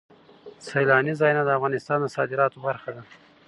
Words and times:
سیلانی 0.67 1.13
ځایونه 1.19 1.41
د 1.45 1.49
افغانستان 1.57 1.97
د 2.01 2.05
صادراتو 2.15 2.57
برخه 2.67 2.89
ده. 2.95 3.03